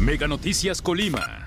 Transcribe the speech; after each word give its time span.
Mega 0.00 0.26
Noticias 0.26 0.80
Colima. 0.80 1.39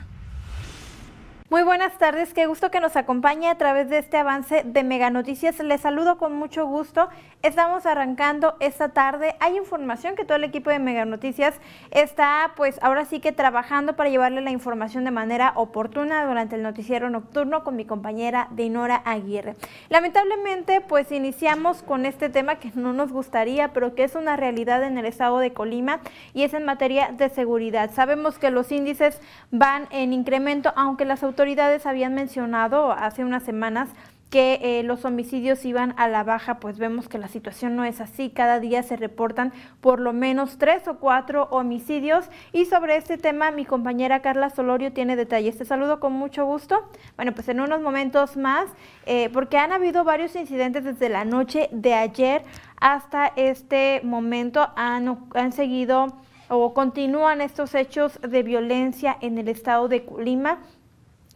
Muy 1.53 1.61
buenas 1.61 1.95
tardes, 1.99 2.33
qué 2.33 2.47
gusto 2.47 2.71
que 2.71 2.79
nos 2.79 2.95
acompañe 2.95 3.47
a 3.47 3.59
través 3.59 3.87
de 3.87 3.99
este 3.99 4.17
avance 4.17 4.63
de 4.65 4.83
Mega 4.83 5.11
Noticias. 5.11 5.59
Les 5.59 5.81
saludo 5.81 6.17
con 6.17 6.33
mucho 6.33 6.65
gusto. 6.65 7.09
Estamos 7.43 7.85
arrancando 7.85 8.55
esta 8.59 8.89
tarde. 8.89 9.35
Hay 9.39 9.55
información 9.55 10.15
que 10.15 10.25
todo 10.25 10.37
el 10.37 10.45
equipo 10.45 10.71
de 10.71 10.79
Mega 10.79 11.05
Noticias 11.05 11.53
está, 11.91 12.53
pues 12.55 12.79
ahora 12.81 13.05
sí 13.05 13.19
que 13.19 13.33
trabajando 13.33 13.95
para 13.95 14.09
llevarle 14.09 14.41
la 14.41 14.49
información 14.49 15.03
de 15.03 15.11
manera 15.11 15.51
oportuna 15.53 16.25
durante 16.25 16.55
el 16.55 16.63
noticiero 16.63 17.11
nocturno 17.11 17.63
con 17.63 17.75
mi 17.75 17.85
compañera 17.85 18.47
Dinora 18.49 19.03
Aguirre. 19.05 19.53
Lamentablemente, 19.89 20.81
pues 20.81 21.11
iniciamos 21.11 21.83
con 21.83 22.07
este 22.07 22.29
tema 22.29 22.55
que 22.55 22.71
no 22.73 22.93
nos 22.93 23.11
gustaría, 23.11 23.73
pero 23.73 23.93
que 23.93 24.05
es 24.05 24.15
una 24.15 24.37
realidad 24.37 24.81
en 24.81 24.97
el 24.97 25.05
estado 25.05 25.37
de 25.37 25.53
Colima 25.53 25.99
y 26.33 26.45
es 26.45 26.55
en 26.55 26.65
materia 26.65 27.11
de 27.15 27.29
seguridad. 27.29 27.91
Sabemos 27.93 28.39
que 28.39 28.49
los 28.49 28.71
índices 28.71 29.21
van 29.51 29.87
en 29.91 30.13
incremento, 30.13 30.73
aunque 30.75 31.05
las 31.05 31.21
autoridades 31.21 31.42
autoridades 31.43 31.85
habían 31.85 32.13
mencionado 32.13 32.93
hace 32.93 33.25
unas 33.25 33.43
semanas 33.43 33.89
que 34.29 34.59
eh, 34.61 34.83
los 34.83 35.03
homicidios 35.03 35.65
iban 35.65 35.93
a 35.97 36.07
la 36.07 36.23
baja, 36.23 36.61
pues 36.61 36.77
vemos 36.79 37.09
que 37.09 37.17
la 37.17 37.27
situación 37.27 37.75
no 37.75 37.83
es 37.83 37.99
así. 37.99 38.29
Cada 38.29 38.61
día 38.61 38.81
se 38.81 38.95
reportan 38.95 39.51
por 39.81 39.99
lo 39.99 40.13
menos 40.13 40.57
tres 40.57 40.87
o 40.87 40.99
cuatro 40.99 41.49
homicidios. 41.51 42.29
Y 42.53 42.63
sobre 42.63 42.95
este 42.95 43.17
tema, 43.17 43.51
mi 43.51 43.65
compañera 43.65 44.21
Carla 44.21 44.51
Solorio 44.51 44.93
tiene 44.93 45.17
detalles. 45.17 45.57
Te 45.57 45.65
saludo 45.65 45.99
con 45.99 46.13
mucho 46.13 46.45
gusto. 46.45 46.89
Bueno, 47.17 47.33
pues 47.33 47.49
en 47.49 47.59
unos 47.59 47.81
momentos 47.81 48.37
más, 48.37 48.67
eh, 49.05 49.29
porque 49.33 49.57
han 49.57 49.73
habido 49.73 50.05
varios 50.05 50.33
incidentes 50.37 50.85
desde 50.85 51.09
la 51.09 51.25
noche 51.25 51.67
de 51.73 51.93
ayer 51.93 52.43
hasta 52.79 53.33
este 53.35 53.99
momento, 54.05 54.69
han, 54.77 55.51
seguido 55.51 56.07
o 56.47 56.73
continúan 56.73 57.41
estos 57.41 57.75
hechos 57.75 58.17
de 58.21 58.43
violencia 58.43 59.17
en 59.19 59.37
el 59.37 59.49
estado 59.49 59.89
de 59.89 60.05
Colima 60.05 60.59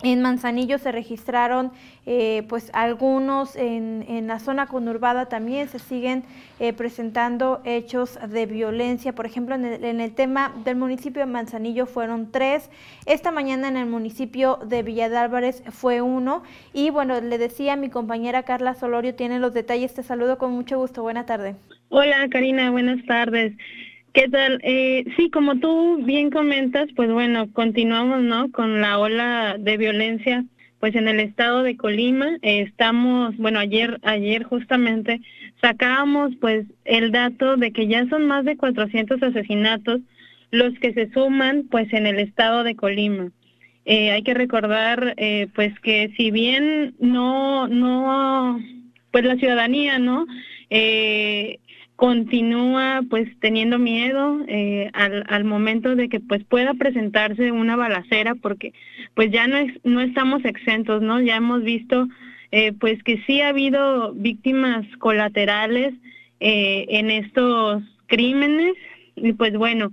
en 0.04 0.22
Manzanillo 0.22 0.78
se 0.78 0.92
registraron 0.92 1.72
eh, 2.06 2.44
pues 2.50 2.70
algunos, 2.74 3.56
en, 3.56 4.06
en, 4.08 4.28
la 4.28 4.38
zona 4.38 4.68
conurbada 4.68 5.28
también 5.28 5.68
se 5.68 5.80
siguen 5.80 6.24
eh, 6.60 6.72
presentando 6.72 7.62
hechos 7.66 8.20
de 8.30 8.46
violencia. 8.46 9.14
Por 9.14 9.26
ejemplo, 9.26 9.56
en 9.56 9.66
el, 9.66 10.14
tema 10.14 10.54
del 10.64 10.76
municipio 10.76 11.22
de 11.22 11.26
Manzanillo 11.26 11.88
fueron 11.88 12.32
tres. 12.32 12.70
Esta 13.08 13.32
mañana 13.32 13.68
en 13.70 13.78
el 13.78 13.88
municipio 13.88 14.60
de 14.64 14.84
Villa 14.84 15.10
de 15.10 15.18
Álvarez 15.18 15.64
fue 15.72 16.02
uno. 16.02 16.44
Y 16.74 16.92
bueno, 16.92 17.20
le 17.20 17.38
decía 17.40 17.76
mi 17.76 17.90
compañera 17.90 18.44
Carla 18.44 18.76
Solorio, 18.76 19.16
tiene 19.16 19.40
los 19.40 19.54
detalles. 19.54 19.96
Te 19.96 20.04
saludo 20.04 20.38
con 20.38 20.52
mucho 20.52 20.78
gusto. 20.78 21.02
Buena 21.02 21.26
tarde. 21.26 21.56
Hola 21.90 22.28
Karina, 22.30 22.70
buenas 22.70 23.04
tardes. 23.06 23.54
¿Qué 24.14 24.28
tal? 24.30 24.60
Eh, 24.64 25.06
sí, 25.16 25.30
como 25.30 25.60
tú 25.60 26.04
bien 26.04 26.32
comentas, 26.32 26.90
pues 26.96 27.12
bueno, 27.12 27.52
continuamos, 27.54 28.22
¿no? 28.24 28.52
Con 28.52 28.82
la 28.82 28.98
ola 28.98 29.58
de 29.60 29.78
violencia, 29.78 30.44
pues 30.80 30.96
en 30.96 31.08
el 31.08 31.20
estado 31.20 31.64
de 31.64 31.78
Colima 31.78 32.38
estamos, 32.42 33.38
bueno, 33.38 33.60
ayer, 33.60 34.00
ayer 34.04 34.44
justamente 34.44 35.22
sacábamos, 35.62 36.36
pues, 36.40 36.66
el 36.86 37.12
dato 37.12 37.58
de 37.58 37.72
que 37.72 37.88
ya 37.88 38.08
son 38.10 38.26
más 38.26 38.46
de 38.46 38.58
400 38.58 39.22
asesinatos 39.22 40.02
los 40.52 40.74
que 40.80 40.94
se 40.94 41.12
suman, 41.12 41.68
pues, 41.70 41.92
en 41.94 42.08
el 42.08 42.20
estado 42.20 42.64
de 42.64 42.76
Colima. 42.76 43.32
Eh, 43.86 44.12
hay 44.12 44.24
que 44.24 44.34
recordar, 44.34 45.14
eh, 45.18 45.48
pues, 45.56 45.78
que 45.82 46.12
si 46.18 46.32
bien 46.32 46.96
no, 47.00 47.68
no, 47.68 48.60
pues 49.12 49.26
la 49.26 49.38
ciudadanía, 49.38 50.00
¿no? 50.00 50.26
Eh, 50.70 51.60
continúa 51.98 53.02
pues 53.10 53.28
teniendo 53.40 53.80
miedo 53.80 54.42
eh, 54.48 54.92
al, 54.94 55.24
al 55.28 55.44
momento 55.44 55.96
de 55.96 56.10
que 56.10 56.20
pues 56.20 56.44
pueda 56.44 56.76
presentarse 56.76 57.52
una 57.52 57.76
balacera 57.76 58.36
porque 58.36 58.72
pues 59.16 59.32
ya 59.32 59.48
no 59.48 59.58
es, 59.58 59.74
no 59.84 60.02
estamos 60.02 60.46
exentos 60.46 61.02
no 61.02 61.20
ya 61.20 61.38
hemos 61.38 61.64
visto 61.64 62.08
eh, 62.52 62.72
pues 62.80 63.02
que 63.02 63.18
sí 63.26 63.42
ha 63.42 63.50
habido 63.50 64.14
víctimas 64.14 64.86
colaterales 65.00 65.96
eh, 66.40 66.86
en 66.88 67.12
estos 67.12 67.84
crímenes. 68.06 68.74
Y 69.16 69.34
pues 69.34 69.58
bueno 69.58 69.92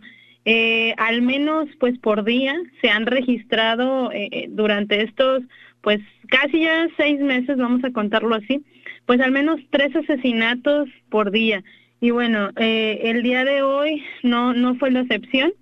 al 0.99 1.23
menos 1.23 1.71
pues 1.81 1.99
por 1.99 2.23
día 2.23 2.55
se 2.83 2.91
han 2.91 3.07
registrado 3.07 4.11
durante 4.51 5.03
estos 5.03 5.43
pues 5.81 6.01
casi 6.29 6.61
ya 6.61 6.87
seis 6.99 7.19
meses 7.19 7.57
vamos 7.57 7.83
a 7.83 7.93
contarlo 7.93 8.35
así 8.35 8.63
pues 9.07 9.23
al 9.23 9.31
menos 9.31 9.59
tres 9.71 9.97
asesinatos 9.97 10.91
por 11.09 11.31
día 11.31 11.65
y 12.05 12.11
bueno, 12.11 12.51
eh, 12.57 13.01
el 13.05 13.23
día 13.23 13.47
de 13.47 13.63
hoy 13.63 14.05
no, 14.23 14.53
no 14.53 14.75
fue 14.75 14.91
la 14.91 15.01
excepción. 15.01 15.55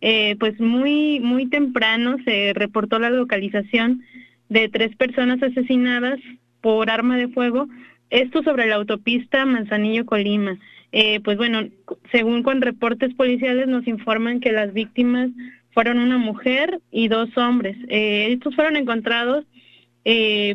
Eh, 0.00 0.36
pues 0.40 0.58
muy, 0.58 1.20
muy 1.20 1.50
temprano 1.50 2.16
se 2.24 2.54
reportó 2.54 2.98
la 2.98 3.10
localización 3.10 4.02
de 4.48 4.70
tres 4.70 4.96
personas 4.96 5.42
asesinadas 5.42 6.18
por 6.62 6.88
arma 6.88 7.18
de 7.18 7.28
fuego, 7.28 7.68
esto 8.08 8.42
sobre 8.42 8.68
la 8.68 8.76
autopista 8.76 9.44
Manzanillo-Colima. 9.44 10.58
Eh, 10.92 11.20
pues 11.20 11.36
bueno, 11.36 11.68
según 12.10 12.42
con 12.42 12.62
reportes 12.62 13.12
policiales 13.12 13.68
nos 13.68 13.86
informan 13.86 14.40
que 14.40 14.50
las 14.50 14.72
víctimas 14.72 15.28
fueron 15.72 15.98
una 15.98 16.16
mujer 16.16 16.80
y 16.90 17.08
dos 17.08 17.36
hombres. 17.36 17.76
Estos 17.90 18.54
fueron 18.54 18.76
encontrados 18.76 19.44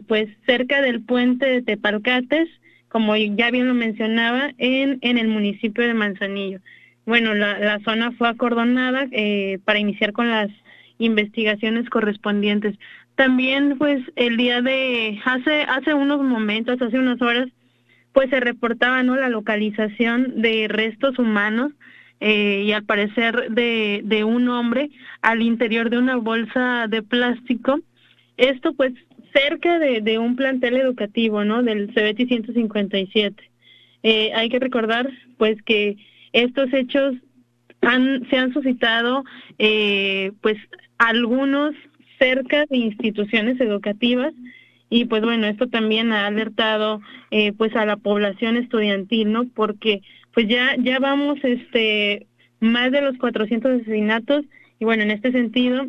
pues 0.07 0.29
cerca 0.47 0.81
del 0.81 1.03
puente 1.03 1.45
de 1.45 1.61
Tepalcates, 1.61 2.49
como 2.89 3.15
ya 3.15 3.51
bien 3.51 3.67
lo 3.67 3.73
mencionaba, 3.73 4.51
en, 4.57 4.99
en 5.01 5.17
el 5.17 5.27
municipio 5.27 5.85
de 5.85 5.93
Manzanillo. 5.93 6.59
Bueno, 7.05 7.33
la, 7.33 7.57
la 7.59 7.79
zona 7.79 8.11
fue 8.11 8.27
acordonada 8.27 9.07
eh, 9.11 9.59
para 9.65 9.79
iniciar 9.79 10.11
con 10.11 10.29
las 10.29 10.49
investigaciones 10.97 11.89
correspondientes. 11.89 12.75
También, 13.15 13.77
pues, 13.77 14.01
el 14.15 14.37
día 14.37 14.61
de 14.61 15.19
hace 15.25 15.63
hace 15.63 15.93
unos 15.93 16.21
momentos, 16.21 16.81
hace 16.81 16.99
unas 16.99 17.21
horas, 17.21 17.47
pues 18.13 18.29
se 18.29 18.39
reportaba 18.39 19.03
no 19.03 19.15
la 19.15 19.29
localización 19.29 20.41
de 20.41 20.67
restos 20.67 21.17
humanos 21.17 21.71
eh, 22.19 22.63
y 22.65 22.71
al 22.71 22.83
parecer 22.83 23.51
de, 23.51 24.01
de 24.03 24.23
un 24.23 24.49
hombre 24.49 24.89
al 25.21 25.41
interior 25.41 25.89
de 25.89 25.99
una 25.99 26.15
bolsa 26.15 26.87
de 26.89 27.03
plástico. 27.03 27.79
Esto, 28.37 28.73
pues, 28.73 28.93
cerca 29.37 29.79
de, 29.79 30.19
un 30.19 30.35
plantel 30.35 30.77
educativo, 30.77 31.43
¿no? 31.43 31.63
Del 31.63 31.87
CBT 31.93 32.27
157. 32.27 33.43
Eh, 34.03 34.31
hay 34.33 34.49
que 34.49 34.59
recordar, 34.59 35.09
pues, 35.37 35.61
que 35.63 35.97
estos 36.33 36.73
hechos 36.73 37.15
han, 37.81 38.27
se 38.29 38.37
han 38.37 38.53
suscitado, 38.53 39.23
eh, 39.59 40.31
pues, 40.41 40.57
algunos 40.97 41.75
cerca 42.19 42.65
de 42.65 42.77
instituciones 42.77 43.59
educativas 43.61 44.33
y 44.89 45.05
pues 45.05 45.21
bueno 45.21 45.45
esto 45.45 45.67
también 45.67 46.11
ha 46.11 46.25
alertado 46.25 47.01
eh, 47.29 47.51
pues 47.53 47.75
a 47.75 47.85
la 47.85 47.97
población 47.97 48.57
estudiantil 48.57 49.31
no 49.31 49.45
porque 49.49 50.01
pues 50.33 50.47
ya 50.47 50.75
ya 50.79 50.97
vamos 50.97 51.37
este 51.43 52.25
más 52.59 52.91
de 52.91 53.01
los 53.01 53.17
400 53.17 53.81
asesinatos 53.81 54.45
y 54.79 54.85
bueno 54.85 55.03
en 55.03 55.11
este 55.11 55.31
sentido 55.31 55.85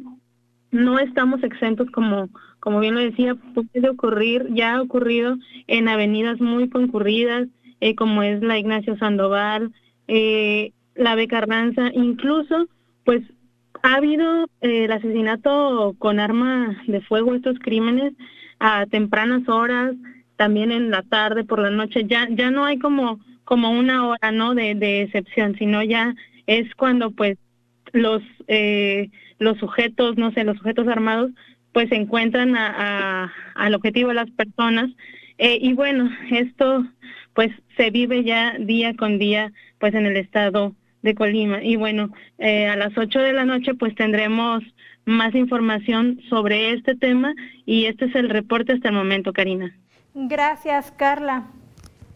no 0.71 0.99
estamos 0.99 1.43
exentos 1.43 1.91
como 1.93 2.29
como 2.61 2.81
bien 2.81 2.95
lo 2.95 3.01
decía, 3.01 3.37
puede 3.55 3.89
ocurrir, 3.89 4.47
ya 4.53 4.75
ha 4.75 4.83
ocurrido 4.83 5.37
en 5.67 5.89
avenidas 5.89 6.41
muy 6.41 6.69
concurridas, 6.69 7.49
eh, 7.81 7.95
como 7.95 8.23
es 8.23 8.43
la 8.43 8.59
Ignacio 8.59 8.97
Sandoval, 8.99 9.73
eh, 10.09 10.73
la 10.95 11.15
de 11.17 11.29
Carranza, 11.29 11.91
incluso, 11.95 12.67
pues 13.05 13.23
ha 13.83 13.95
habido 13.95 14.45
eh, 14.61 14.85
el 14.85 14.93
asesinato 14.93 15.95
con 15.99 16.19
arma 16.19 16.83
de 16.89 17.01
fuego, 17.03 17.35
estos 17.35 17.59
crímenes 17.61 18.15
a 18.59 18.87
tempranas 18.87 19.49
horas, 19.49 19.95
también 20.37 20.73
en 20.73 20.91
la 20.91 21.03
tarde, 21.03 21.45
por 21.45 21.61
la 21.61 21.71
noche, 21.71 22.05
ya 22.07 22.29
ya 22.31 22.51
no 22.51 22.65
hay 22.65 22.79
como 22.79 23.21
como 23.45 23.71
una 23.71 24.07
hora, 24.07 24.31
¿no? 24.33 24.55
De, 24.55 24.75
de 24.75 25.03
excepción, 25.03 25.57
sino 25.59 25.83
ya 25.83 26.15
es 26.47 26.75
cuando 26.75 27.13
pues 27.13 27.39
los 27.93 28.23
los 29.39 29.59
sujetos, 29.59 30.17
no 30.17 30.33
sé, 30.33 30.45
los 30.45 30.59
sujetos 30.59 30.89
armados 30.89 31.31
pues 31.79 31.93
encuentran 31.93 32.57
a, 32.57 33.33
al 33.55 33.75
objetivo 33.77 34.09
de 34.09 34.17
las 34.17 34.31
personas. 34.33 34.91
Eh, 35.39 35.59
y 35.61 35.75
bueno, 35.75 36.11
esto 36.29 36.85
pues 37.35 37.53
se 37.77 37.91
vive 37.91 38.25
ya 38.25 38.57
día 38.59 38.97
con 38.97 39.21
día 39.21 39.53
pues 39.79 39.95
en 39.95 40.05
el 40.05 40.17
estado 40.17 40.75
de 41.03 41.15
Colima. 41.15 41.63
Y 41.63 41.77
bueno, 41.77 42.13
eh, 42.39 42.67
a 42.67 42.75
las 42.75 42.99
8 42.99 43.21
de 43.21 43.33
la 43.33 43.45
noche 43.45 43.75
pues 43.75 43.95
tendremos 43.95 44.65
más 45.05 45.37
información 45.37 46.21
sobre 46.29 46.73
este 46.73 46.97
tema 46.97 47.33
y 47.65 47.85
este 47.85 48.07
es 48.07 48.15
el 48.17 48.29
reporte 48.29 48.73
hasta 48.73 48.89
el 48.89 48.97
momento, 48.97 49.33
Karina. 49.33 49.73
Gracias, 50.15 50.91
Carla. 50.91 51.47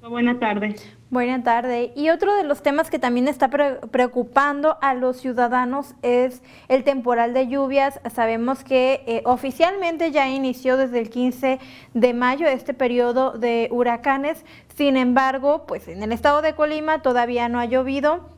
Buenas 0.09 0.41
tardes. 0.41 0.85
Buenas 1.11 1.45
tardes. 1.45 1.93
Y 1.95 2.11
otro 2.11 2.35
de 2.35 2.43
los 2.43 2.61
temas 2.61 2.91
que 2.91 2.99
también 2.99 3.29
está 3.29 3.49
pre 3.49 3.77
preocupando 3.93 4.77
a 4.81 4.95
los 4.95 5.19
ciudadanos 5.19 5.95
es 6.03 6.43
el 6.67 6.83
temporal 6.83 7.35
de 7.35 7.47
lluvias. 7.47 8.01
Sabemos 8.13 8.65
que 8.65 9.05
eh, 9.07 9.23
oficialmente 9.25 10.11
ya 10.11 10.29
inició 10.29 10.77
desde 10.77 10.99
el 10.99 11.09
15 11.09 11.61
de 11.95 12.15
mayo 12.15 12.49
este 12.49 12.75
periodo 12.75 13.33
de 13.39 13.69
huracanes. 13.71 14.45
Sin 14.75 14.97
embargo, 14.97 15.67
pues 15.69 15.87
en 15.87 16.03
el 16.03 16.11
estado 16.11 16.43
de 16.43 16.55
Colima 16.55 17.03
todavía 17.03 17.49
no 17.49 17.61
ha 17.61 17.67
llovido 17.67 18.32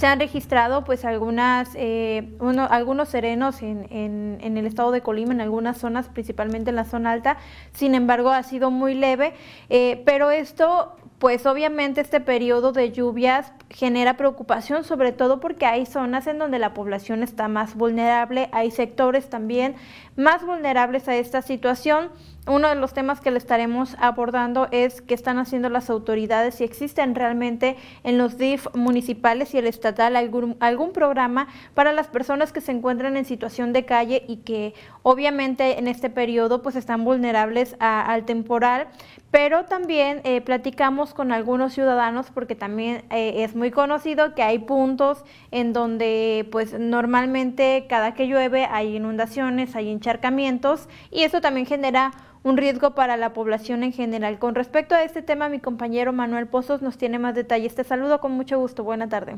se 0.00 0.06
han 0.06 0.18
registrado 0.18 0.82
pues 0.82 1.04
algunas, 1.04 1.68
eh, 1.74 2.32
algunos 2.70 3.10
serenos 3.10 3.60
en, 3.60 3.86
en, 3.90 4.56
el 4.56 4.64
estado 4.64 4.92
de 4.92 5.02
Colima, 5.02 5.34
en 5.34 5.42
algunas 5.42 5.76
zonas, 5.76 6.08
principalmente 6.08 6.70
en 6.70 6.76
la 6.76 6.86
zona 6.86 7.12
alta, 7.12 7.36
sin 7.74 7.94
embargo 7.94 8.30
ha 8.30 8.42
sido 8.42 8.70
muy 8.70 8.94
leve, 8.94 9.34
eh, 9.68 10.02
pero 10.06 10.30
esto 10.30 10.96
pues 11.18 11.44
obviamente 11.44 12.00
este 12.00 12.18
periodo 12.18 12.72
de 12.72 12.92
lluvias 12.92 13.52
genera 13.68 14.16
preocupación, 14.16 14.84
sobre 14.84 15.12
todo 15.12 15.38
porque 15.38 15.66
hay 15.66 15.84
zonas 15.84 16.26
en 16.26 16.38
donde 16.38 16.58
la 16.58 16.72
población 16.72 17.22
está 17.22 17.46
más 17.48 17.74
vulnerable, 17.74 18.48
hay 18.52 18.70
sectores 18.70 19.28
también 19.28 19.74
más 20.16 20.46
vulnerables 20.46 21.08
a 21.08 21.16
esta 21.16 21.42
situación. 21.42 22.08
Uno 22.50 22.68
de 22.68 22.74
los 22.74 22.92
temas 22.92 23.20
que 23.20 23.30
le 23.30 23.38
estaremos 23.38 23.94
abordando 24.00 24.66
es 24.72 25.02
qué 25.02 25.14
están 25.14 25.38
haciendo 25.38 25.68
las 25.68 25.88
autoridades, 25.88 26.56
si 26.56 26.64
existen 26.64 27.14
realmente 27.14 27.76
en 28.02 28.18
los 28.18 28.38
DIF 28.38 28.66
municipales 28.74 29.54
y 29.54 29.58
el 29.58 29.68
estatal 29.68 30.16
algún, 30.16 30.56
algún 30.58 30.92
programa 30.92 31.46
para 31.74 31.92
las 31.92 32.08
personas 32.08 32.52
que 32.52 32.60
se 32.60 32.72
encuentran 32.72 33.16
en 33.16 33.24
situación 33.24 33.72
de 33.72 33.84
calle 33.84 34.24
y 34.26 34.38
que 34.38 34.74
obviamente 35.04 35.78
en 35.78 35.86
este 35.86 36.10
periodo 36.10 36.60
pues 36.60 36.74
están 36.74 37.04
vulnerables 37.04 37.76
al 37.78 38.24
temporal, 38.24 38.88
pero 39.30 39.66
también 39.66 40.20
eh, 40.24 40.40
platicamos 40.40 41.14
con 41.14 41.30
algunos 41.30 41.72
ciudadanos 41.72 42.32
porque 42.34 42.56
también 42.56 43.04
eh, 43.10 43.44
es 43.44 43.54
muy 43.54 43.70
conocido 43.70 44.34
que 44.34 44.42
hay 44.42 44.58
puntos 44.58 45.24
en 45.52 45.72
donde 45.72 46.48
pues 46.50 46.76
normalmente 46.76 47.86
cada 47.88 48.14
que 48.14 48.26
llueve 48.26 48.64
hay 48.64 48.96
inundaciones, 48.96 49.76
hay 49.76 49.88
encharcamientos 49.88 50.88
y 51.12 51.22
eso 51.22 51.40
también 51.40 51.64
genera 51.64 52.10
un 52.42 52.56
riesgo 52.56 52.94
para 52.94 53.16
la 53.16 53.32
población 53.32 53.82
en 53.82 53.92
general. 53.92 54.38
Con 54.38 54.54
respecto 54.54 54.94
a 54.94 55.04
este 55.04 55.22
tema, 55.22 55.48
mi 55.48 55.60
compañero 55.60 56.12
Manuel 56.12 56.46
Pozos 56.46 56.82
nos 56.82 56.96
tiene 56.96 57.18
más 57.18 57.34
detalles. 57.34 57.74
Te 57.74 57.84
saludo 57.84 58.20
con 58.20 58.32
mucho 58.32 58.58
gusto. 58.58 58.84
Buena 58.84 59.08
tarde. 59.08 59.36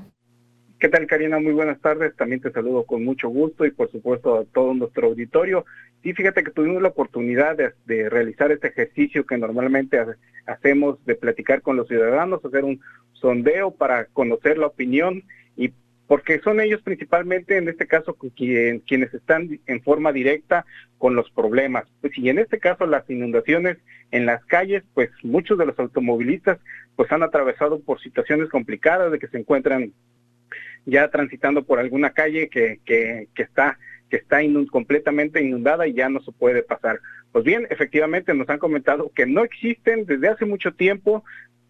¿Qué 0.79 0.89
tal, 0.89 1.07
Karina? 1.07 1.39
Muy 1.39 1.53
buenas 1.53 1.81
tardes. 1.81 2.17
También 2.17 2.41
te 2.41 2.51
saludo 2.51 2.85
con 2.85 3.05
mucho 3.05 3.29
gusto 3.29 3.65
y, 3.65 3.71
por 3.71 3.91
supuesto, 3.91 4.39
a 4.39 4.45
todo 4.45 4.75
nuestro 4.75 5.09
auditorio. 5.09 5.65
Sí, 6.03 6.13
fíjate 6.13 6.43
que 6.43 6.51
tuvimos 6.51 6.83
la 6.83 6.89
oportunidad 6.89 7.57
de, 7.57 8.09
realizar 8.11 8.51
este 8.51 8.69
ejercicio 8.69 9.25
que 9.25 9.39
normalmente 9.39 10.05
hacemos 10.47 11.05
de 11.05 11.15
platicar 11.15 11.63
con 11.63 11.77
los 11.77 11.87
ciudadanos, 11.87 12.45
hacer 12.45 12.65
un 12.65 12.81
sondeo 13.13 13.71
para 13.71 14.07
conocer 14.07 14.59
la 14.59 14.67
opinión 14.67 15.23
y 15.57 15.73
porque 16.07 16.41
son 16.41 16.61
ellos 16.61 16.83
principalmente, 16.83 17.57
en 17.57 17.69
este 17.69 17.87
caso, 17.87 18.17
quienes 18.37 19.15
están 19.15 19.61
en 19.67 19.83
forma 19.83 20.13
directa 20.13 20.67
con 20.99 21.15
los 21.15 21.31
problemas. 21.31 21.85
Pues, 22.01 22.17
y 22.19 22.29
en 22.29 22.39
este 22.39 22.59
caso 22.59 22.87
las 22.87 23.09
inundaciones 23.09 23.79
en 24.11 24.27
las 24.27 24.45
calles, 24.45 24.85
pues 24.95 25.11
muchos 25.23 25.59
de 25.59 25.67
los 25.67 25.79
automovilistas 25.79 26.59
pues 26.97 27.11
han 27.13 27.23
atravesado 27.23 27.81
por 27.81 28.01
situaciones 28.01 28.49
complicadas 28.51 29.11
de 29.11 29.19
que 29.19 29.29
se 29.29 29.39
encuentran 29.39 29.93
ya 30.85 31.09
transitando 31.09 31.65
por 31.65 31.79
alguna 31.79 32.11
calle 32.11 32.49
que, 32.49 32.81
está 33.37 33.79
completamente 34.71 35.43
inundada 35.43 35.87
y 35.87 35.95
ya 35.95 36.09
no 36.09 36.21
se 36.21 36.33
puede 36.33 36.63
pasar. 36.63 37.01
Pues 37.33 37.45
bien, 37.45 37.67
efectivamente 37.71 38.35
nos 38.35 38.49
han 38.51 38.59
comentado 38.59 39.11
que 39.15 39.25
no 39.25 39.43
existen 39.43 40.05
desde 40.05 40.29
hace 40.29 40.45
mucho 40.45 40.75
tiempo 40.75 41.25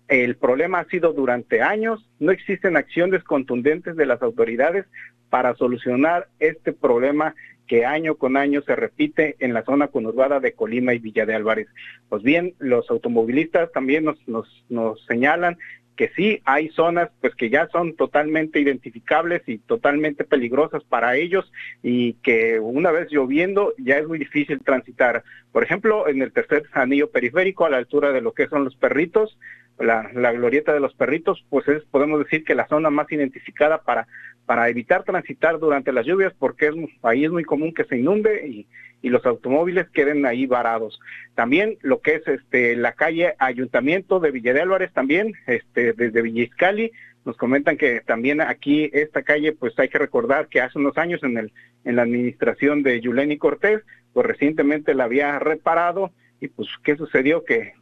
el 0.09 0.37
problema 0.37 0.81
ha 0.81 0.85
sido 0.87 1.13
durante 1.13 1.63
años, 1.63 2.09
no 2.19 2.33
existen 2.33 2.77
acciones 2.77 3.23
contundentes 3.25 3.97
de 3.97 4.07
las 4.07 4.23
autoridades 4.23 4.87
para 5.31 5.55
solucionar 5.55 6.29
este 6.39 6.73
problema 6.73 7.35
que 7.67 7.87
año 7.87 8.17
con 8.17 8.37
año 8.37 8.61
se 8.63 8.77
repite 8.77 9.37
en 9.39 9.55
la 9.55 9.65
zona 9.65 9.89
conurbada 9.89 10.41
de 10.41 10.53
Colima 10.53 10.93
y 10.93 10.99
Villa 10.99 11.25
de 11.25 11.35
Álvarez. 11.35 11.69
Pues 12.09 12.23
bien, 12.23 12.55
los 12.59 12.91
automovilistas 12.91 13.73
también 13.73 14.05
nos, 14.05 14.19
nos, 14.29 14.47
nos 14.69 15.03
señalan 15.07 15.57
que 15.97 16.11
sí 16.17 16.41
hay 16.45 16.69
zonas 16.71 17.11
pues 17.21 17.35
que 17.35 17.51
ya 17.51 17.69
son 17.69 17.97
totalmente 17.97 18.61
identificables 18.61 19.43
y 19.47 19.59
totalmente 19.59 20.25
peligrosas 20.25 20.83
para 20.85 21.17
ellos 21.17 21.51
y 21.83 22.15
que 22.15 22.61
una 22.61 22.91
vez 22.91 23.09
lloviendo 23.11 23.75
ya 23.79 23.99
es 23.99 24.07
muy 24.07 24.19
difícil 24.19 24.61
transitar. 24.61 25.23
Por 25.53 25.63
ejemplo, 25.63 26.09
en 26.09 26.23
el 26.23 26.33
tercer 26.33 26.65
anillo 26.73 27.11
periférico 27.11 27.65
a 27.65 27.71
la 27.71 27.77
altura 27.77 28.13
de 28.13 28.23
lo 28.23 28.33
que 28.33 28.49
son 28.49 28.65
los 28.65 28.75
perritos, 28.77 29.39
la, 29.79 30.33
glorieta 30.33 30.73
de 30.73 30.81
los 30.81 30.95
perritos, 30.95 31.45
pues 31.51 31.67
es, 31.69 31.83
podemos 31.85 32.19
decir 32.21 32.45
que 32.45 32.55
la 32.55 32.69
zona 32.69 32.91
más 32.91 33.11
identificada 33.11 33.83
para, 33.83 34.07
para 34.47 34.69
evitar 34.69 35.05
transitar 35.05 35.59
durante 35.59 35.93
las 35.93 36.07
lluvias, 36.07 36.33
porque 36.39 36.69
es, 36.69 36.75
ahí 37.03 37.25
es 37.25 37.31
muy 37.31 37.45
común 37.45 37.75
que 37.75 37.85
se 37.85 37.99
inunde 37.99 38.47
y, 38.47 38.67
y 39.03 39.09
los 39.11 39.27
automóviles 39.27 39.89
queden 39.91 40.25
ahí 40.25 40.47
varados. 40.47 41.01
También 41.35 41.77
lo 41.83 42.01
que 42.01 42.15
es 42.17 42.29
este 42.29 42.77
la 42.77 42.93
calle 42.93 43.35
Ayuntamiento 43.39 44.21
de 44.21 44.31
Villa 44.31 44.55
de 44.55 44.63
Álvarez 44.63 44.93
también, 44.93 45.35
este 45.47 45.93
desde 45.93 46.23
Villa 46.23 46.45
Iscali, 46.45 46.93
nos 47.25 47.37
comentan 47.37 47.77
que 47.77 48.01
también 48.01 48.41
aquí 48.41 48.91
esta 48.93 49.23
calle 49.23 49.53
pues 49.53 49.79
hay 49.79 49.89
que 49.89 49.99
recordar 49.99 50.49
que 50.49 50.61
hace 50.61 50.79
unos 50.79 50.97
años 50.99 51.23
en 51.23 51.37
el 51.39 51.53
en 51.85 51.97
la 51.97 52.03
administración 52.03 52.83
de 52.83 53.01
Yuleni 53.01 53.39
Cortés, 53.39 53.83
pues 54.13 54.27
recientemente 54.27 54.95
la 54.95 55.05
había 55.05 55.39
reparado 55.41 56.13
y 56.41 56.49
pues 56.49 56.69
qué 56.85 56.97
sucedió 56.97 57.45
que 57.45 57.73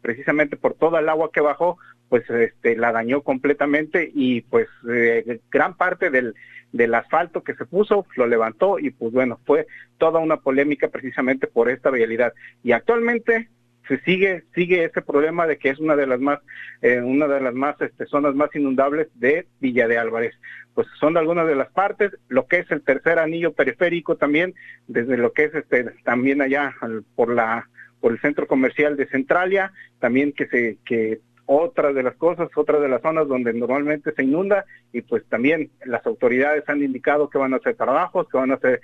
precisamente 0.00 0.56
por 0.56 0.74
toda 0.74 1.00
el 1.00 1.08
agua 1.08 1.30
que 1.32 1.40
bajó, 1.40 1.78
pues 2.08 2.28
este 2.30 2.76
la 2.76 2.92
dañó 2.92 3.22
completamente 3.22 4.10
y 4.14 4.42
pues 4.42 4.68
eh, 4.90 5.40
gran 5.50 5.76
parte 5.76 6.10
del 6.10 6.94
asfalto 6.94 7.42
que 7.42 7.54
se 7.54 7.66
puso, 7.66 8.06
lo 8.16 8.26
levantó 8.26 8.78
y 8.78 8.90
pues 8.90 9.12
bueno, 9.12 9.40
fue 9.44 9.66
toda 9.98 10.20
una 10.20 10.38
polémica 10.38 10.88
precisamente 10.88 11.46
por 11.46 11.70
esta 11.70 11.90
vialidad. 11.90 12.32
Y 12.62 12.72
actualmente 12.72 13.48
se 13.88 13.98
sigue 14.00 14.44
sigue 14.54 14.84
ese 14.84 15.02
problema 15.02 15.46
de 15.46 15.56
que 15.56 15.70
es 15.70 15.78
una 15.78 15.96
de 15.96 16.06
las 16.06 16.20
más 16.20 16.40
eh, 16.82 17.00
una 17.00 17.26
de 17.26 17.40
las 17.40 17.54
más 17.54 17.80
este, 17.80 18.06
zonas 18.06 18.34
más 18.34 18.54
inundables 18.54 19.08
de 19.14 19.46
Villa 19.60 19.88
de 19.88 19.98
Álvarez 19.98 20.34
pues 20.74 20.86
son 21.00 21.16
algunas 21.16 21.48
de 21.48 21.56
las 21.56 21.70
partes 21.72 22.12
lo 22.28 22.46
que 22.46 22.58
es 22.58 22.70
el 22.70 22.82
tercer 22.82 23.18
anillo 23.18 23.54
periférico 23.54 24.16
también 24.16 24.54
desde 24.86 25.16
lo 25.16 25.32
que 25.32 25.44
es 25.44 25.54
este 25.54 25.84
también 26.04 26.42
allá 26.42 26.74
por 27.16 27.32
la 27.32 27.66
por 28.00 28.12
el 28.12 28.20
centro 28.20 28.46
comercial 28.46 28.96
de 28.96 29.06
Centralia 29.06 29.72
también 29.98 30.32
que 30.32 30.46
se 30.46 30.78
que 30.84 31.20
otra 31.50 31.94
de 31.94 32.02
las 32.02 32.14
cosas, 32.16 32.50
otra 32.56 32.78
de 32.78 32.88
las 32.88 33.00
zonas 33.00 33.26
donde 33.26 33.54
normalmente 33.54 34.12
se 34.12 34.22
inunda 34.22 34.66
y 34.92 35.00
pues 35.00 35.24
también 35.30 35.70
las 35.86 36.04
autoridades 36.06 36.68
han 36.68 36.82
indicado 36.82 37.30
que 37.30 37.38
van 37.38 37.54
a 37.54 37.56
hacer 37.56 37.74
trabajos, 37.74 38.28
que 38.28 38.36
van 38.36 38.50
a 38.50 38.56
hacer, 38.56 38.82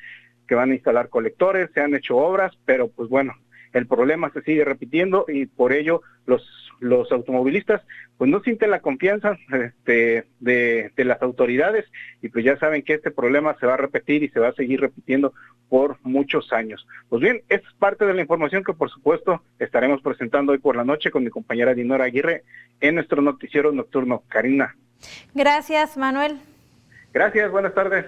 que 0.48 0.54
van 0.54 0.70
a 0.70 0.74
instalar 0.74 1.10
colectores, 1.10 1.70
se 1.74 1.82
han 1.82 1.94
hecho 1.94 2.16
obras, 2.16 2.56
pero 2.64 2.88
pues 2.88 3.10
bueno, 3.10 3.34
el 3.74 3.86
problema 3.86 4.30
se 4.30 4.40
sigue 4.42 4.64
repitiendo 4.64 5.26
y 5.28 5.46
por 5.46 5.72
ello 5.72 6.00
los, 6.26 6.42
los 6.80 7.10
automovilistas 7.12 7.82
pues 8.16 8.30
no 8.30 8.40
sienten 8.40 8.70
la 8.70 8.80
confianza 8.80 9.36
este, 9.52 10.24
de, 10.40 10.92
de, 10.96 11.04
las 11.04 11.20
autoridades 11.20 11.84
y 12.22 12.28
pues 12.28 12.44
ya 12.44 12.56
saben 12.56 12.82
que 12.82 12.94
este 12.94 13.10
problema 13.10 13.56
se 13.58 13.66
va 13.66 13.74
a 13.74 13.78
repetir 13.78 14.22
y 14.22 14.28
se 14.28 14.40
va 14.40 14.48
a 14.48 14.54
seguir 14.54 14.80
repitiendo 14.80 15.34
por 15.68 15.98
muchos 16.02 16.52
años. 16.52 16.86
Pues 17.08 17.20
bien, 17.20 17.42
esta 17.48 17.68
es 17.68 17.74
parte 17.74 18.06
de 18.06 18.14
la 18.14 18.22
información 18.22 18.62
que 18.62 18.72
por 18.72 18.90
supuesto 18.90 19.42
estaremos 19.58 20.00
presentando 20.02 20.52
hoy 20.52 20.58
por 20.58 20.76
la 20.76 20.84
noche 20.84 21.10
con 21.10 21.24
mi 21.24 21.30
compañera 21.30 21.74
Dinora 21.74 22.04
Aguirre 22.04 22.44
en 22.80 22.94
nuestro 22.94 23.20
noticiero 23.22 23.72
nocturno. 23.72 24.22
Karina. 24.28 24.76
Gracias, 25.34 25.96
Manuel. 25.96 26.38
Gracias, 27.12 27.50
buenas 27.50 27.74
tardes. 27.74 28.06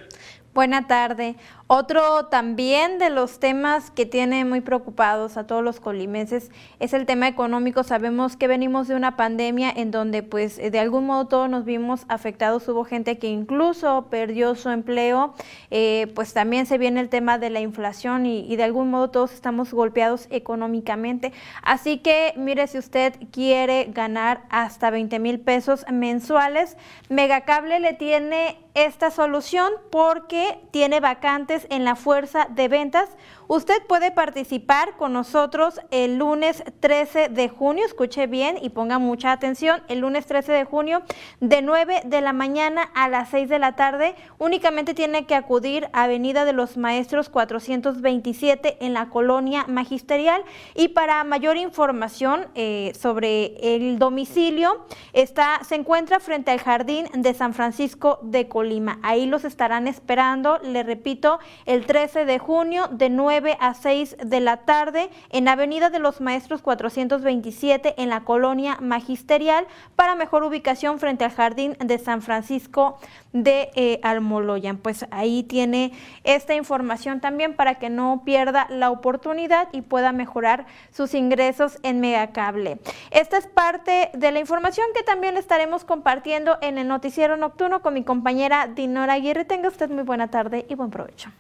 Buena 0.55 0.87
tarde. 0.87 1.37
Otro 1.69 2.27
también 2.27 3.01
de 3.01 3.11
los 3.11 3.41
temas 3.41 3.91
que 3.91 4.07
tiene 4.07 4.45
muy 4.45 4.61
preocupados 4.61 5.37
a 5.37 5.49
todos 5.49 5.65
los 5.65 5.81
colimenses 5.81 6.53
es 6.79 6.93
el 6.93 7.07
tema 7.07 7.27
económico. 7.27 7.83
Sabemos 7.83 8.37
que 8.37 8.47
venimos 8.47 8.87
de 8.87 8.95
una 8.95 9.17
pandemia 9.17 9.73
en 9.75 9.91
donde 9.91 10.23
pues 10.23 10.59
de 10.59 10.79
algún 10.79 11.07
modo 11.07 11.27
todos 11.27 11.51
nos 11.51 11.65
vimos 11.65 12.05
afectados. 12.07 12.69
Hubo 12.69 12.85
gente 12.85 13.19
que 13.19 13.27
incluso 13.27 14.07
perdió 14.11 14.55
su 14.55 14.69
empleo. 14.69 15.35
Eh, 15.73 16.07
pues 16.15 16.35
también 16.35 16.67
se 16.67 16.79
viene 16.79 17.01
el 17.01 17.09
tema 17.09 17.37
de 17.37 17.51
la 17.51 17.59
inflación 17.59 18.27
y, 18.27 18.47
y, 18.47 18.55
de 18.55 18.63
algún 18.63 18.89
modo 18.89 19.11
todos 19.11 19.33
estamos 19.33 19.73
golpeados 19.75 20.29
económicamente. 20.31 21.33
Así 21.63 21.99
que 21.99 22.33
mire, 22.37 22.69
si 22.69 22.79
usted 22.79 23.15
quiere 23.33 23.87
ganar 23.93 24.45
hasta 24.51 24.91
20 24.91 25.19
mil 25.19 25.41
pesos 25.41 25.85
mensuales, 25.91 26.77
Megacable 27.09 27.81
le 27.81 27.95
tiene 27.95 28.59
esta 28.77 29.11
solución 29.11 29.73
porque 29.91 30.61
tiene 30.71 31.01
vacantes 31.01 31.56
en 31.71 31.85
la 31.85 31.97
fuerza 31.97 32.47
de 32.51 32.69
ventas. 32.69 33.09
Usted 33.49 33.87
puede 33.87 34.11
participar 34.11 34.97
con 34.97 35.13
nosotros 35.13 35.81
el 35.93 36.19
lunes 36.19 36.65
13 36.81 37.29
de 37.29 37.49
junio, 37.49 37.87
escuche 37.87 38.27
bien 38.27 38.59
y 38.61 38.71
ponga 38.71 38.99
mucha 38.99 39.31
atención, 39.31 39.83
el 39.87 40.01
lunes 40.01 40.27
13 40.27 40.51
de 40.51 40.65
junio 40.65 41.03
de 41.39 41.63
9 41.63 42.03
de 42.05 42.21
la 42.23 42.33
mañana 42.33 42.83
a 42.95 43.09
las 43.09 43.29
6 43.31 43.49
de 43.49 43.61
la 43.61 43.77
tarde. 43.77 44.17
Únicamente 44.39 44.95
tiene 44.95 45.27
que 45.27 45.37
acudir 45.37 45.89
a 45.93 46.05
Avenida 46.05 46.45
de 46.45 46.55
los 46.55 46.77
Maestros 46.77 47.29
427 47.29 48.79
en 48.81 48.93
la 48.93 49.11
colonia 49.11 49.65
magisterial 49.69 50.43
y 50.75 50.89
para 50.89 51.23
mayor 51.23 51.57
información 51.57 52.47
eh, 52.57 52.93
sobre 52.99 53.77
el 53.77 54.01
domicilio 54.01 54.85
está, 55.13 55.61
se 55.63 55.77
encuentra 55.77 56.19
frente 56.19 56.51
al 56.51 56.59
Jardín 56.59 57.07
de 57.15 57.33
San 57.33 57.55
Francisco 57.55 58.19
de 58.23 58.49
Colima. 58.49 58.99
Ahí 59.05 59.27
los 59.27 59.45
estarán 59.45 59.87
esperando, 59.87 60.59
le 60.65 60.83
repito, 60.83 61.39
el 61.65 61.87
13 61.87 62.25
de 62.25 62.41
junio 62.41 62.89
de 62.91 63.09
9 63.09 63.36
9 63.37 63.59
a 63.61 63.75
6 63.75 64.17
de 64.25 64.41
la 64.41 64.57
tarde 64.59 65.11
en 65.29 65.47
Avenida 65.49 65.91
de 65.91 65.99
los 65.99 66.23
Maestros 66.23 66.63
427 66.63 67.95
en 67.99 68.09
la 68.09 68.25
colonia 68.25 68.79
magisterial 68.81 69.67
para 69.95 70.15
mejor 70.15 70.43
ubicación 70.43 70.99
frente 70.99 71.25
al 71.25 71.33
Jardín 71.33 71.77
de 71.79 71.99
San 71.99 72.23
Francisco 72.23 72.99
de 73.35 73.71
eh, 73.75 74.01
Almoloyan. 74.03 74.79
Pues 74.79 75.05
ahí 75.11 75.43
tiene 75.43 75.93
esta 76.25 76.55
información 76.55 77.21
también 77.21 77.55
para 77.55 77.75
que 77.75 77.91
no 77.91 78.23
pierda 78.25 78.67
la 78.71 78.91
oportunidad 78.91 79.69
y 79.71 79.83
pueda 79.83 80.13
mejorar 80.13 80.65
sus 80.91 81.13
ingresos 81.13 81.79
en 81.83 82.01
Megacable. 82.01 82.79
Esta 83.11 83.37
es 83.37 83.47
parte 83.47 84.09
de 84.15 84.33
la 84.33 84.41
información 84.41 84.87
que 84.95 85.03
también 85.03 85.37
estaremos 85.37 85.85
compartiendo 85.85 86.57
en 86.63 86.79
el 86.79 86.89
noticiero 86.89 87.37
nocturno 87.37 87.83
con 87.83 87.93
mi 87.93 88.03
compañera 88.03 88.67
Dinora 88.67 89.13
Aguirre. 89.13 89.45
Tenga 89.45 89.69
usted 89.69 89.91
muy 89.91 90.05
buena 90.05 90.29
tarde 90.29 90.65
y 90.71 90.75
buen 90.75 90.89
provecho. 90.89 91.31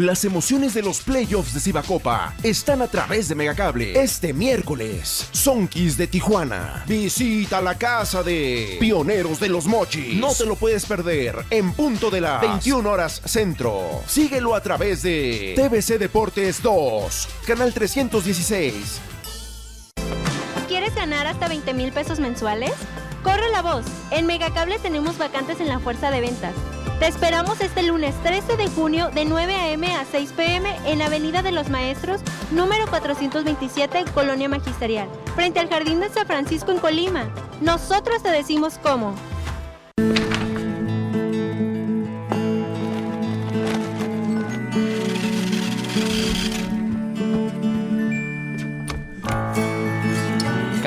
Las 0.00 0.24
emociones 0.24 0.72
de 0.72 0.80
los 0.80 1.02
playoffs 1.02 1.52
de 1.52 1.60
Cibacopa 1.60 2.32
están 2.42 2.80
a 2.80 2.88
través 2.88 3.28
de 3.28 3.34
Megacable. 3.34 4.00
Este 4.00 4.32
miércoles, 4.32 5.28
Sonkis 5.30 5.98
de 5.98 6.06
Tijuana. 6.06 6.84
Visita 6.86 7.60
la 7.60 7.76
casa 7.76 8.22
de 8.22 8.78
Pioneros 8.80 9.38
de 9.40 9.50
los 9.50 9.66
Mochis. 9.66 10.16
No 10.18 10.32
te 10.32 10.46
lo 10.46 10.56
puedes 10.56 10.86
perder 10.86 11.44
en 11.50 11.74
punto 11.74 12.08
de 12.08 12.22
las 12.22 12.40
21 12.40 12.90
horas 12.90 13.20
centro. 13.26 14.00
Síguelo 14.06 14.54
a 14.54 14.62
través 14.62 15.02
de 15.02 15.52
TVC 15.54 15.98
Deportes 15.98 16.62
2, 16.62 17.28
canal 17.46 17.74
316. 17.74 19.00
¿Quieres 20.66 20.94
ganar 20.94 21.26
hasta 21.26 21.46
20 21.46 21.74
mil 21.74 21.92
pesos 21.92 22.20
mensuales? 22.20 22.72
Corre 23.22 23.50
la 23.50 23.60
voz. 23.60 23.84
En 24.10 24.24
Megacable 24.24 24.78
tenemos 24.78 25.18
vacantes 25.18 25.60
en 25.60 25.68
la 25.68 25.78
fuerza 25.78 26.10
de 26.10 26.22
ventas. 26.22 26.54
Te 27.00 27.06
esperamos 27.06 27.62
este 27.62 27.82
lunes 27.82 28.14
13 28.22 28.58
de 28.58 28.68
junio 28.68 29.08
de 29.08 29.24
9 29.24 29.54
a.m. 29.54 29.86
a 29.96 30.04
6 30.04 30.32
p.m. 30.32 30.70
en 30.84 31.00
Avenida 31.00 31.40
de 31.40 31.50
los 31.50 31.70
Maestros, 31.70 32.20
número 32.50 32.86
427, 32.88 34.04
Colonia 34.12 34.50
Magisterial, 34.50 35.08
frente 35.34 35.60
al 35.60 35.70
Jardín 35.70 36.00
de 36.00 36.10
San 36.10 36.26
Francisco 36.26 36.72
en 36.72 36.78
Colima. 36.78 37.24
Nosotros 37.62 38.22
te 38.22 38.28
decimos 38.28 38.78
cómo. 38.82 39.14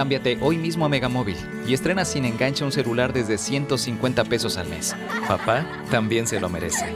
Cámbiate 0.04 0.38
hoy 0.42 0.58
mismo 0.58 0.86
a 0.86 0.90
Megamóvil 0.90 1.38
y 1.66 1.74
estrena 1.74 2.04
sin 2.04 2.26
enganche 2.26 2.66
un 2.66 2.74
celular 2.74 3.14
desde 3.14 3.38
150 3.38 4.26
pesos 4.26 4.58
al 4.58 4.68
mes. 4.68 4.94
Papá 5.30 5.66
también 5.92 6.28
se 6.28 6.42
lo 6.42 6.50
merece. 6.50 6.94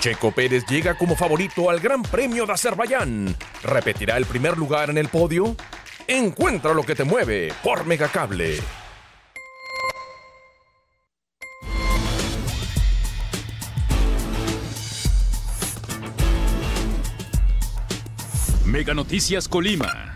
Checo 0.00 0.32
Pérez 0.32 0.66
llega 0.66 0.98
como 0.98 1.14
favorito 1.14 1.70
al 1.70 1.78
Gran 1.78 2.02
Premio 2.02 2.44
de 2.44 2.54
Azerbaiyán. 2.54 3.36
¿Repetirá 3.62 4.16
el 4.16 4.24
primer 4.24 4.58
lugar 4.58 4.90
en 4.90 4.98
el 4.98 5.06
podio? 5.06 5.54
Encuentra 6.08 6.74
lo 6.74 6.82
que 6.82 6.96
te 6.96 7.04
mueve 7.04 7.52
por 7.62 7.86
Megacable. 7.86 8.58
Mega 18.64 18.92
Noticias 18.92 19.46
Colima. 19.46 20.15